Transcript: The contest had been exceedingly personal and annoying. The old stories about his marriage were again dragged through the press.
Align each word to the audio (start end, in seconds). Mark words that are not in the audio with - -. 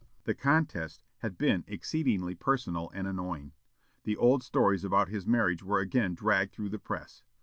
The 0.23 0.33
contest 0.33 1.03
had 1.19 1.37
been 1.37 1.63
exceedingly 1.67 2.33
personal 2.33 2.89
and 2.91 3.05
annoying. 3.05 3.51
The 4.03 4.17
old 4.17 4.41
stories 4.41 4.83
about 4.83 5.09
his 5.09 5.27
marriage 5.27 5.61
were 5.61 5.79
again 5.79 6.15
dragged 6.15 6.53
through 6.53 6.69
the 6.69 6.79
press. 6.79 7.21